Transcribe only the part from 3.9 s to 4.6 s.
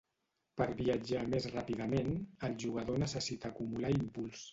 impuls.